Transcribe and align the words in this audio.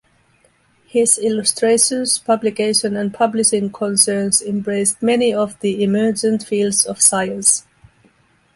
His 0.87 1.19
illustrations, 1.19 2.17
publication 2.17 2.97
and 2.97 3.13
publishing 3.13 3.69
concerns 3.71 4.41
embraced 4.41 4.99
many 5.03 5.31
of 5.31 5.59
the 5.59 5.83
emergent 5.83 6.41
fields 6.43 6.87
of 6.87 6.99
science. 6.99 7.67